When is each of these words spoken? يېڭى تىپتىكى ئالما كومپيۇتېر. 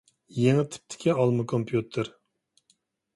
يېڭى 0.35 0.63
تىپتىكى 0.75 1.13
ئالما 1.15 1.45
كومپيۇتېر. 1.51 2.09